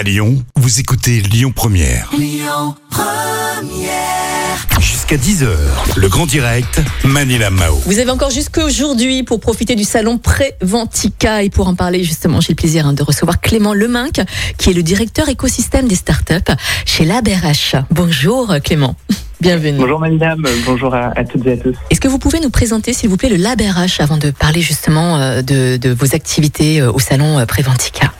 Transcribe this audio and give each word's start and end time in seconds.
À 0.00 0.02
Lyon, 0.02 0.42
vous 0.56 0.80
écoutez 0.80 1.20
Lyon 1.20 1.52
Première. 1.54 2.10
Jusqu'à 4.80 5.16
10h, 5.16 5.46
le 5.96 6.08
grand 6.08 6.24
direct, 6.24 6.80
Manila 7.04 7.50
Mao. 7.50 7.74
Vous 7.84 7.98
avez 7.98 8.10
encore 8.10 8.30
jusqu'à 8.30 8.64
aujourd'hui 8.64 9.24
pour 9.24 9.40
profiter 9.40 9.74
du 9.74 9.84
salon 9.84 10.16
Préventica 10.16 11.42
et 11.42 11.50
pour 11.50 11.68
en 11.68 11.74
parler 11.74 12.02
justement, 12.02 12.40
j'ai 12.40 12.54
le 12.54 12.56
plaisir 12.56 12.86
hein, 12.86 12.94
de 12.94 13.02
recevoir 13.02 13.42
Clément 13.42 13.74
Leminck, 13.74 14.22
qui 14.56 14.70
est 14.70 14.72
le 14.72 14.82
directeur 14.82 15.28
écosystème 15.28 15.86
des 15.86 15.96
startups 15.96 16.50
chez 16.86 17.04
LabRH. 17.04 17.76
Bonjour 17.90 18.54
Clément. 18.64 18.96
Bienvenue. 19.42 19.80
Bonjour 19.80 20.00
madame, 20.00 20.46
bonjour 20.64 20.94
à, 20.94 21.12
à 21.14 21.24
toutes 21.24 21.46
et 21.46 21.52
à 21.52 21.56
tous. 21.58 21.74
Est-ce 21.90 22.00
que 22.00 22.08
vous 22.08 22.18
pouvez 22.18 22.40
nous 22.40 22.50
présenter 22.50 22.94
s'il 22.94 23.10
vous 23.10 23.18
plaît 23.18 23.28
le 23.28 23.36
LabRH 23.36 24.00
avant 24.00 24.16
de 24.16 24.30
parler 24.30 24.62
justement 24.62 25.18
euh, 25.18 25.42
de, 25.42 25.76
de 25.76 25.90
vos 25.90 26.14
activités 26.14 26.80
euh, 26.80 26.90
au 26.90 26.98
salon 26.98 27.38
euh, 27.38 27.44
Préventica 27.44 28.14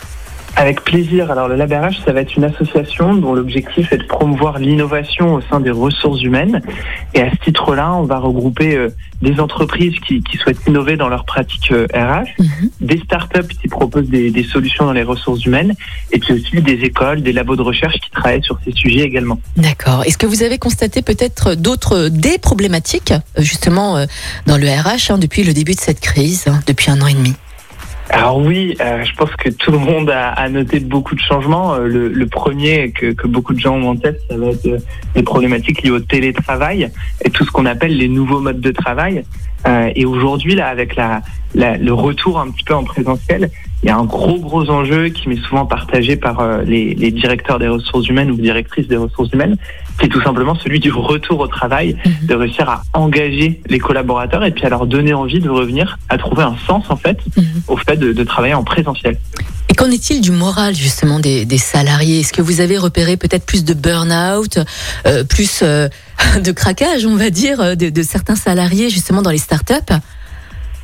Avec 0.57 0.83
plaisir. 0.83 1.31
Alors 1.31 1.49
le 1.49 1.57
LabRH, 1.57 2.01
ça 2.05 2.13
va 2.13 2.21
être 2.21 2.37
une 2.37 2.45
association 2.45 3.15
dont 3.15 3.33
l'objectif 3.35 3.93
est 3.93 3.99
de 3.99 4.05
promouvoir 4.05 4.59
l'innovation 4.59 5.35
au 5.35 5.41
sein 5.41 5.61
des 5.61 5.71
ressources 5.71 6.23
humaines. 6.23 6.61
Et 7.15 7.23
à 7.23 7.31
ce 7.31 7.37
titre-là, 7.45 7.95
on 7.95 8.03
va 8.05 8.19
regrouper 8.19 8.77
euh, 8.77 8.89
des 9.23 9.41
entreprises 9.41 9.95
qui, 10.07 10.23
qui 10.23 10.37
souhaitent 10.37 10.67
innover 10.67 10.97
dans 10.97 11.09
leurs 11.09 11.25
pratiques 11.25 11.73
euh, 11.73 11.87
RH, 11.95 12.29
Mhm. 12.39 12.71
des 12.81 12.99
startups 12.99 13.55
qui 13.61 13.69
proposent 13.69 14.09
des, 14.09 14.31
des 14.31 14.45
solutions 14.45 14.85
dans 14.87 14.93
les 14.93 15.03
ressources 15.03 15.45
humaines, 15.45 15.75
et 16.13 16.19
puis 16.19 16.35
aussi 16.35 16.61
des 16.61 16.85
écoles, 16.85 17.23
des 17.23 17.33
labos 17.33 17.57
de 17.57 17.63
recherche 17.63 17.95
qui 18.01 18.11
travaillent 18.11 18.43
sur 18.43 18.59
ces 18.65 18.73
sujets 18.73 19.01
également. 19.01 19.41
D'accord. 19.57 20.05
Est-ce 20.05 20.19
que 20.19 20.27
vous 20.27 20.43
avez 20.43 20.59
constaté 20.59 21.01
peut-être 21.03 21.55
d'autres 21.55 22.09
des 22.09 22.39
problématiques 22.39 23.13
euh, 23.13 23.43
justement 23.43 24.05
dans 24.47 24.57
le 24.59 24.67
RH 24.67 25.11
hein, 25.13 25.19
depuis 25.19 25.45
le 25.45 25.53
début 25.53 25.75
de 25.75 25.81
cette 25.81 26.01
crise, 26.01 26.45
hein, 26.49 26.61
depuis 26.67 26.91
un 26.91 27.01
an 27.01 27.07
et 27.07 27.15
demi? 27.15 27.35
Alors 28.13 28.39
oui, 28.39 28.77
euh, 28.81 29.05
je 29.05 29.15
pense 29.15 29.31
que 29.37 29.51
tout 29.51 29.71
le 29.71 29.79
monde 29.79 30.11
a, 30.11 30.31
a 30.31 30.49
noté 30.49 30.81
beaucoup 30.81 31.15
de 31.15 31.21
changements. 31.21 31.75
Euh, 31.75 31.87
le, 31.87 32.09
le 32.09 32.27
premier 32.27 32.91
que, 32.91 33.13
que 33.13 33.27
beaucoup 33.29 33.55
de 33.55 33.61
gens 33.61 33.77
ont 33.77 33.91
en 33.91 33.97
tête, 33.97 34.21
ça 34.29 34.37
va 34.37 34.47
être 34.49 34.67
euh, 34.67 34.79
les 35.15 35.23
problématiques 35.23 35.83
liées 35.83 35.91
au 35.93 36.01
télétravail 36.01 36.91
et 37.25 37.31
tout 37.31 37.45
ce 37.45 37.51
qu'on 37.51 37.67
appelle 37.67 37.97
les 37.97 38.09
nouveaux 38.09 38.41
modes 38.41 38.61
de 38.61 38.71
travail. 38.73 39.23
Euh, 39.69 39.91
et 39.95 40.07
aujourd'hui, 40.07 40.55
là, 40.55 40.69
avec 40.69 40.97
la, 40.97 41.21
la- 41.55 41.77
le 41.77 41.93
retour 41.93 42.41
un 42.41 42.51
petit 42.51 42.65
peu 42.65 42.75
en 42.75 42.83
présentiel, 42.85 43.51
il 43.83 43.87
y 43.89 43.91
a 43.93 43.97
un 43.97 44.05
gros 44.05 44.39
gros 44.39 44.69
enjeu 44.71 45.09
qui 45.11 45.29
m'est 45.29 45.41
souvent 45.43 45.65
partagé 45.67 46.17
par 46.17 46.41
euh, 46.41 46.63
les, 46.63 46.95
les 46.95 47.11
directeurs 47.13 47.59
des 47.59 47.69
ressources 47.69 48.09
humaines 48.09 48.31
ou 48.31 48.37
directrices 48.37 48.89
des 48.89 48.97
ressources 48.97 49.33
humaines, 49.33 49.57
c'est 50.01 50.09
tout 50.09 50.23
simplement 50.23 50.55
celui 50.55 50.81
du 50.81 50.91
retour 50.93 51.41
au 51.41 51.47
travail, 51.47 51.97
Mhm. 52.05 52.27
de 52.29 52.35
réussir 52.35 52.69
à 52.69 52.83
engager 52.95 53.61
les 53.69 53.79
collaborateurs 53.79 54.45
et 54.45 54.51
puis 54.51 54.65
à 54.65 54.69
leur 54.71 54.87
donner 54.87 55.13
envie 55.15 55.41
de 55.41 55.49
revenir, 55.51 55.99
à 56.09 56.17
trouver 56.19 56.43
un 56.43 56.57
sens 56.67 56.85
en 56.91 56.97
fait 56.97 57.19
Mhm. 57.37 57.45
au 57.69 57.77
fait 57.77 57.97
de, 57.97 58.13
de 58.13 58.25
travailler 58.25 58.55
en 58.55 58.65
présentiel. 58.65 59.19
Et 59.69 59.75
qu'en 59.75 59.91
est-il 59.91 60.21
du 60.21 60.31
moral 60.33 60.75
justement 60.75 61.21
des, 61.21 61.45
des 61.45 61.59
salariés? 61.59 62.21
Est-ce 62.21 62.33
que 62.33 62.43
vous 62.43 62.61
avez 62.61 62.77
repéré 62.79 63.17
peut-être 63.17 63.47
plus 63.47 63.65
de 63.65 63.75
burn-out, 63.75 64.59
euh, 65.07 65.23
plus 65.25 65.61
euh, 65.63 65.89
de 66.45 66.51
craquage, 66.53 67.07
on 67.07 67.17
va 67.17 67.31
dire, 67.31 67.61
euh, 67.61 67.75
de, 67.75 67.89
de 67.91 68.03
certains 68.03 68.37
salariés 68.37 68.91
justement 68.91 69.23
dans 69.23 69.31
les 69.31 69.39
startups? 69.39 69.95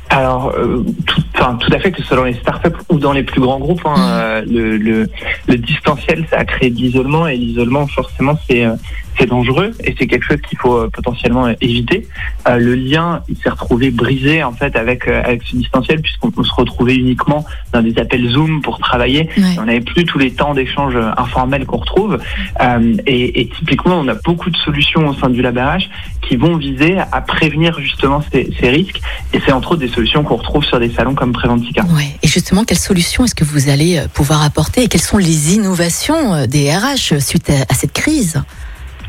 Alors, 0.09 0.53
euh, 0.57 0.85
tout, 1.05 1.21
enfin, 1.35 1.57
tout 1.59 1.69
à 1.73 1.79
fait, 1.79 1.91
que 1.91 2.01
ce 2.01 2.07
soit 2.07 2.15
dans 2.15 2.23
les 2.23 2.35
startups 2.35 2.69
ou 2.87 2.97
dans 2.97 3.11
les 3.11 3.23
plus 3.23 3.41
grands 3.41 3.59
groupes, 3.59 3.81
hein, 3.85 3.95
Mhm. 3.97 4.03
euh, 4.07 4.41
le, 4.47 4.77
le, 4.77 5.09
le 5.49 5.57
distanciel, 5.57 6.25
ça 6.31 6.37
a 6.37 6.45
créé 6.45 6.69
de 6.69 6.77
l'isolement 6.77 7.27
et 7.27 7.35
l'isolement, 7.35 7.85
forcément, 7.87 8.39
c'est 8.49 8.63
euh, 8.65 8.71
c'est 9.17 9.25
dangereux 9.25 9.71
et 9.83 9.95
c'est 9.97 10.07
quelque 10.07 10.25
chose 10.25 10.41
qu'il 10.47 10.57
faut 10.57 10.77
euh, 10.77 10.89
potentiellement 10.91 11.47
éviter. 11.61 12.07
Euh, 12.47 12.57
le 12.57 12.75
lien, 12.75 13.21
il 13.29 13.37
s'est 13.37 13.49
retrouvé 13.49 13.91
brisé 13.91 14.43
en 14.43 14.51
fait 14.51 14.75
avec 14.75 15.07
euh, 15.07 15.21
avec 15.23 15.41
ce 15.43 15.55
distanciel 15.55 16.01
puisqu'on 16.01 16.31
on 16.35 16.43
se 16.43 16.53
retrouvait 16.53 16.95
uniquement 16.95 17.45
dans 17.73 17.81
des 17.81 17.97
appels 17.97 18.29
Zoom 18.29 18.61
pour 18.61 18.79
travailler. 18.79 19.29
Ouais. 19.37 19.43
On 19.59 19.63
n'avait 19.65 19.81
plus 19.81 20.05
tous 20.05 20.17
les 20.19 20.31
temps 20.31 20.53
d'échange 20.53 20.95
informels 21.17 21.65
qu'on 21.65 21.77
retrouve. 21.77 22.19
Euh, 22.61 22.95
et, 23.05 23.41
et 23.41 23.49
typiquement, 23.49 23.99
on 23.99 24.07
a 24.07 24.13
beaucoup 24.13 24.49
de 24.49 24.57
solutions 24.57 25.07
au 25.07 25.13
sein 25.15 25.29
du 25.29 25.41
LabRH 25.41 25.89
qui 26.21 26.35
vont 26.35 26.57
viser 26.57 26.97
à 27.11 27.21
prévenir 27.21 27.79
justement 27.79 28.23
ces, 28.31 28.49
ces 28.59 28.69
risques. 28.69 29.01
Et 29.33 29.39
c'est 29.45 29.51
entre 29.51 29.71
autres 29.71 29.81
des 29.81 29.87
solutions 29.87 30.23
qu'on 30.23 30.35
retrouve 30.37 30.63
sur 30.63 30.79
des 30.79 30.91
salons 30.91 31.15
comme 31.15 31.31
Préventica. 31.31 31.83
Ouais. 31.95 32.17
Et 32.23 32.27
justement, 32.27 32.63
quelles 32.63 32.77
solutions 32.77 33.25
est-ce 33.25 33.35
que 33.35 33.45
vous 33.45 33.69
allez 33.69 34.01
pouvoir 34.13 34.43
apporter 34.43 34.83
et 34.83 34.87
quelles 34.87 35.01
sont 35.01 35.17
les 35.17 35.55
innovations 35.55 36.45
des 36.47 36.71
RH 36.71 37.19
suite 37.19 37.49
à, 37.49 37.61
à 37.69 37.73
cette 37.73 37.93
crise? 37.93 38.41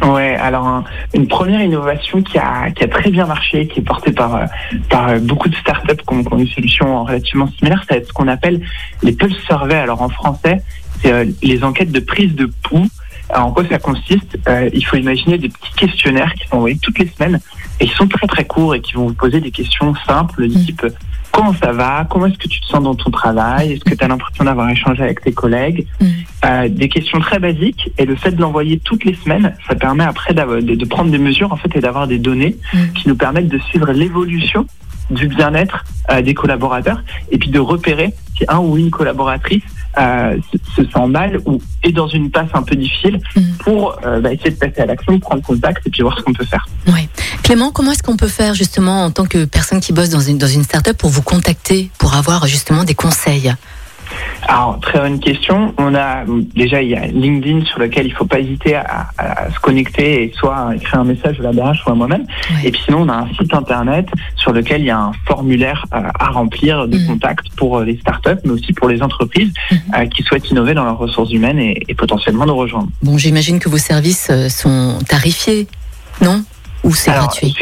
Ouais, 0.03 0.37
alors 0.37 0.67
un- 0.67 0.85
une 1.13 1.27
première 1.27 1.61
innovation 1.61 2.23
qui 2.23 2.39
a, 2.39 2.71
qui 2.71 2.85
a 2.85 2.89
très 2.89 3.11
bien 3.11 3.27
marché, 3.27 3.67
qui 3.67 3.81
est 3.81 3.83
portée 3.83 4.13
par, 4.13 4.37
euh, 4.37 4.45
par 4.89 5.09
euh, 5.09 5.19
beaucoup 5.19 5.49
de 5.49 5.57
startups 5.57 5.97
qui 5.97 6.15
ont, 6.15 6.23
qui 6.23 6.33
ont 6.33 6.39
une 6.39 6.47
solution 6.49 7.05
relativement 7.05 7.49
similaire, 7.49 7.85
être 7.91 8.07
ce 8.07 8.13
qu'on 8.13 8.29
appelle 8.29 8.61
les 9.03 9.13
pulse 9.13 9.37
surveys. 9.47 9.75
Alors 9.75 10.01
en 10.03 10.09
français, 10.09 10.63
c'est 11.03 11.13
euh, 11.13 11.25
les 11.43 11.65
enquêtes 11.65 11.91
de 11.91 12.01
prise 12.01 12.35
de 12.37 12.47
pouls. 12.63 12.87
Alors, 13.31 13.49
en 13.49 13.53
quoi 13.53 13.65
ça 13.69 13.79
consiste? 13.79 14.39
Euh, 14.49 14.71
Il 14.73 14.85
faut 14.87 14.97
imaginer 14.97 15.37
des 15.37 15.49
petits 15.49 15.73
questionnaires 15.77 16.33
qui 16.35 16.47
sont 16.49 16.57
envoyés 16.57 16.79
toutes 16.81 16.99
les 16.99 17.09
semaines 17.09 17.41
et 17.81 17.87
qui 17.87 17.95
sont 17.95 18.07
très 18.09 18.27
très 18.27 18.45
courts 18.45 18.75
et 18.75 18.81
qui 18.81 18.95
vont 18.95 19.09
vous 19.09 19.15
poser 19.15 19.41
des 19.41 19.51
questions 19.51 19.95
simples 20.07 20.49
du 20.49 20.57
Mm. 20.59 20.65
type 20.65 20.87
comment 21.31 21.53
ça 21.55 21.73
va? 21.73 22.07
Comment 22.09 22.27
est-ce 22.27 22.39
que 22.39 22.49
tu 22.49 22.61
te 22.61 22.67
sens 22.67 22.83
dans 22.83 22.95
ton 22.95 23.11
travail? 23.11 23.73
Est-ce 23.73 23.85
que 23.85 23.95
tu 23.95 24.03
as 24.03 24.09
l'impression 24.09 24.45
d'avoir 24.45 24.71
échangé 24.71 25.03
avec 25.03 25.21
tes 25.23 25.33
collègues? 25.33 25.87
Mm. 26.01 26.07
Euh, 26.45 26.69
Des 26.69 26.89
questions 26.89 27.19
très 27.21 27.39
basiques 27.41 27.91
et 27.99 28.05
le 28.05 28.15
fait 28.15 28.31
de 28.31 28.41
l'envoyer 28.41 28.79
toutes 28.79 29.05
les 29.05 29.15
semaines, 29.15 29.55
ça 29.69 29.75
permet 29.75 30.05
après 30.05 30.35
de, 30.35 30.61
de 30.61 30.85
prendre 30.87 31.11
des 31.11 31.19
mesures 31.19 31.53
en 31.53 31.57
fait 31.57 31.75
et 31.75 31.81
d'avoir 31.81 32.07
des 32.07 32.19
données 32.19 32.57
Mm. 32.73 32.79
qui 32.95 33.09
nous 33.09 33.17
permettent 33.17 33.49
de 33.49 33.59
suivre 33.59 33.91
l'évolution 33.93 34.65
du 35.11 35.27
bien-être 35.27 35.85
euh, 36.13 36.21
des 36.23 36.35
collaborateurs 36.35 37.03
et 37.31 37.39
puis 37.39 37.49
de 37.51 37.59
repérer 37.59 38.13
si 38.37 38.45
un 38.49 38.59
ou 38.59 38.77
une 38.77 38.91
collaboratrice 38.91 39.63
euh, 39.99 40.37
se, 40.53 40.83
se 40.83 40.89
sent 40.89 41.07
mal 41.09 41.41
ou 41.47 41.61
est 41.83 41.93
dans 41.93 42.07
une 42.09 42.31
passe 42.31 42.51
un 42.55 42.63
peu 42.63 42.77
difficile 42.77 43.19
Mm. 43.35 43.41
pour 43.65 43.99
euh, 44.07 44.21
bah, 44.21 44.33
essayer 44.33 44.51
de 44.51 44.57
passer 44.57 44.81
à 44.83 44.87
l'action, 44.87 45.19
prendre 45.19 45.43
contact 45.43 45.85
et 45.87 45.91
puis 45.91 46.03
voir 46.03 46.17
ce 46.19 46.23
qu'on 46.23 46.33
peut 46.35 46.45
faire. 46.45 46.67
Ouais. 46.87 47.09
Clément, 47.43 47.73
comment 47.73 47.91
est-ce 47.93 48.03
qu'on 48.03 48.17
peut 48.17 48.29
faire 48.29 48.55
justement 48.55 49.05
en 49.05 49.11
tant 49.11 49.25
que 49.27 49.45
personne 49.45 49.81
qui 49.81 49.93
bosse 49.93 50.11
dans 50.11 50.21
une, 50.21 50.39
dans 50.39 50.47
une 50.47 50.63
startup 50.63 50.97
pour 50.97 51.11
vous 51.11 51.23
contacter, 51.23 51.91
pour 51.99 52.15
avoir 52.15 52.47
justement 52.47 52.85
des 52.85 52.95
conseils? 52.95 53.53
Alors, 54.47 54.79
très 54.81 54.99
bonne 55.01 55.19
question. 55.21 55.75
On 55.79 55.95
a 55.95 56.25
déjà 56.55 56.81
il 56.83 56.91
y 56.91 56.95
a 56.95 57.07
LinkedIn 57.07 57.65
sur 57.67 57.79
lequel 57.79 58.07
il 58.07 58.13
faut 58.13 58.25
pas 58.25 58.39
hésiter 58.39 58.75
à, 58.77 59.09
à 59.19 59.51
se 59.51 59.59
connecter 59.61 60.25
et 60.25 60.33
soit 60.37 60.75
écrire 60.77 61.01
un 61.01 61.05
message 61.05 61.39
à 61.41 61.43
la 61.43 61.53
DRH 61.53 61.85
ou 61.87 61.91
à 61.91 61.95
moi-même. 61.95 62.23
Ouais. 62.51 62.69
Et 62.69 62.71
puis 62.71 62.81
sinon, 62.85 63.03
on 63.03 63.09
a 63.09 63.15
un 63.17 63.29
site 63.35 63.53
internet 63.53 64.09
sur 64.37 64.53
lequel 64.53 64.81
il 64.81 64.87
y 64.87 64.91
a 64.91 64.99
un 64.99 65.13
formulaire 65.27 65.85
euh, 65.95 66.01
à 66.19 66.29
remplir 66.31 66.87
de 66.89 66.99
Mhm. 66.99 67.07
contact 67.07 67.47
pour 67.57 67.79
euh, 67.79 67.85
les 67.85 67.99
startups, 67.99 68.41
mais 68.45 68.53
aussi 68.53 68.73
pour 68.73 68.89
les 68.89 69.03
entreprises 69.03 69.53
Mhm. 69.71 69.79
euh, 69.97 70.07
qui 70.07 70.23
souhaitent 70.23 70.49
innover 70.51 70.75
dans 70.75 70.85
leurs 70.85 70.99
ressources 70.99 71.33
humaines 71.33 71.59
et, 71.59 71.83
et 71.89 71.95
potentiellement 71.95 72.47
nous 72.47 72.57
rejoindre. 72.57 72.89
Bon, 73.03 73.19
j'imagine 73.19 73.59
que 73.59 73.69
vos 73.69 73.79
services 73.79 74.31
sont 74.49 74.99
tarifiés, 75.09 75.67
non? 76.23 76.43
Ou 76.85 76.93
c'est 76.95 77.11
gratuit? 77.11 77.55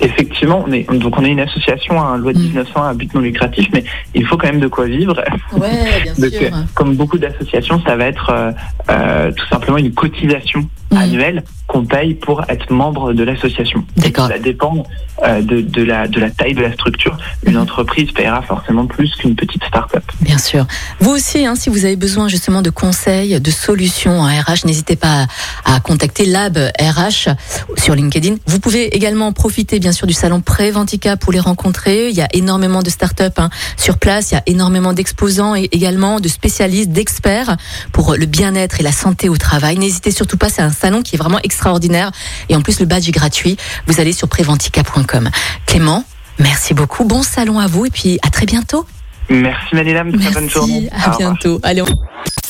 Effectivement, 0.00 0.64
on 0.66 0.72
est, 0.72 0.84
donc 0.98 1.18
on 1.18 1.24
est 1.24 1.30
une 1.30 1.40
association, 1.40 2.00
un 2.00 2.16
loi 2.18 2.32
de 2.32 2.38
Mhm. 2.38 2.44
1900 2.44 2.82
à 2.84 2.94
but 2.94 3.12
non 3.14 3.20
lucratif, 3.20 3.68
mais 3.72 3.82
il 4.14 4.24
faut 4.26 4.36
quand 4.36 4.46
même 4.46 4.60
de 4.60 4.68
quoi 4.68 4.86
vivre. 4.86 5.16
Ouais, 5.52 5.68
bien 6.04 6.12
Donc, 6.18 6.32
euh, 6.42 6.50
comme 6.74 6.94
beaucoup 6.94 7.18
d'associations, 7.18 7.80
ça 7.84 7.96
va 7.96 8.04
être 8.06 8.30
euh, 8.30 8.52
euh, 8.90 9.32
tout 9.32 9.46
simplement 9.48 9.78
une 9.78 9.92
cotisation 9.92 10.68
Mhm. 10.90 10.98
annuelle 10.98 11.44
qu'on 11.66 11.84
paye 11.84 12.14
pour 12.14 12.44
être 12.48 12.70
membre 12.72 13.12
de 13.12 13.22
l'association. 13.22 13.84
D'accord. 13.96 14.28
Ça 14.28 14.38
dépend 14.38 14.84
euh, 15.24 15.42
de, 15.42 15.60
de, 15.60 15.82
la, 15.82 16.06
de 16.08 16.18
la 16.20 16.30
taille 16.30 16.54
de 16.54 16.62
la 16.62 16.72
structure. 16.72 17.16
Une 17.44 17.54
Mhm. 17.54 17.60
entreprise 17.62 18.10
paiera 18.12 18.40
forcément 18.40 18.86
plus 18.86 19.14
qu'une 19.16 19.34
petite 19.36 19.62
start-up. 19.64 20.02
Bien 20.22 20.38
sûr. 20.38 20.66
Vous 21.00 21.10
aussi, 21.10 21.44
hein, 21.44 21.54
si 21.56 21.68
vous 21.68 21.84
avez 21.84 21.96
besoin 21.96 22.28
justement 22.28 22.62
de 22.62 22.70
conseils, 22.70 23.38
de 23.40 23.50
solutions 23.50 24.20
en 24.20 24.26
RH, 24.26 24.64
n'hésitez 24.64 24.96
pas 24.96 25.26
à, 25.64 25.74
à 25.76 25.80
contacter 25.80 26.24
Lab 26.24 26.56
RH 26.80 27.28
sur 27.76 27.94
LinkedIn. 27.94 28.36
Vous 28.46 28.60
pouvez 28.60 28.94
également 28.96 29.32
profiter 29.32 29.78
bien 29.80 29.92
sûr 29.92 30.06
du 30.06 30.14
salon 30.14 30.40
Préventica 30.40 31.16
pour 31.16 31.32
les 31.32 31.40
rencontrer. 31.40 32.08
Il 32.10 32.16
y 32.16 32.22
a 32.22 32.28
énormément 32.32 32.82
de 32.82 32.88
startups 32.90 33.24
hein, 33.38 33.50
sur 33.76 33.98
place, 33.98 34.30
il 34.30 34.34
y 34.34 34.38
a 34.38 34.42
énormément 34.46 34.92
d'exposants 34.94 35.54
et 35.54 35.68
également 35.72 36.20
de 36.20 36.28
spécialistes, 36.28 36.90
d'experts 36.92 37.56
pour 37.92 38.14
le 38.14 38.24
bien-être 38.26 38.80
et 38.80 38.82
la 38.82 38.92
santé 38.92 39.28
au 39.28 39.36
travail. 39.36 39.76
N'hésitez 39.78 40.10
surtout 40.12 40.36
pas, 40.38 40.48
c'est 40.48 40.62
un 40.62 40.70
salon 40.78 41.02
qui 41.02 41.16
est 41.16 41.18
vraiment 41.18 41.40
extraordinaire 41.42 42.10
et 42.48 42.56
en 42.56 42.62
plus 42.62 42.80
le 42.80 42.86
badge 42.86 43.08
est 43.08 43.12
gratuit. 43.12 43.56
Vous 43.86 44.00
allez 44.00 44.12
sur 44.12 44.28
préventica.com. 44.28 45.30
Clément, 45.66 46.04
merci 46.38 46.74
beaucoup. 46.74 47.04
Bon 47.04 47.22
salon 47.22 47.58
à 47.58 47.66
vous 47.66 47.86
et 47.86 47.90
puis 47.90 48.18
à 48.22 48.30
très 48.30 48.46
bientôt. 48.46 48.86
Merci 49.28 49.74
Manilam, 49.74 50.12
très 50.18 50.30
bonne 50.30 50.48
journée. 50.48 50.88
À 50.92 51.16
bientôt. 51.16 51.60
Allez, 51.62 51.82
on... 51.82 51.86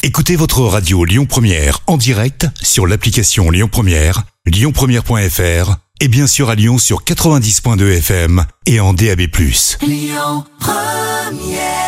Écoutez 0.03 0.37
votre 0.37 0.61
radio 0.63 1.05
Lyon 1.05 1.27
Première 1.27 1.81
en 1.87 1.97
direct 1.97 2.47
sur 2.63 2.87
l'application 2.87 3.51
Lyon 3.51 3.69
Première, 3.71 4.23
lyonpremière.fr 4.47 5.77
et 6.01 6.09
bien 6.09 6.29
sûr 6.29 6.51
à 6.51 6.55
Lyon 6.55 6.79
sur 6.79 7.03
90.2 7.03 7.97
FM 7.99 8.45
et 8.67 8.79
en 8.79 8.95
DAB+. 8.95 9.23
Lyon 9.83 10.45
Première 10.61 11.88